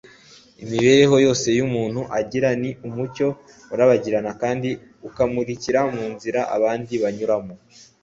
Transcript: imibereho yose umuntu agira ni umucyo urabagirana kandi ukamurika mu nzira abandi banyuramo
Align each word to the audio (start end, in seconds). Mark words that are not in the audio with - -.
imibereho 0.63 1.15
yose 1.25 1.47
umuntu 1.67 2.01
agira 2.19 2.49
ni 2.61 2.71
umucyo 2.87 3.27
urabagirana 3.73 4.31
kandi 4.41 4.69
ukamurika 5.07 5.79
mu 5.95 6.05
nzira 6.13 6.39
abandi 6.55 6.93
banyuramo 7.03 7.53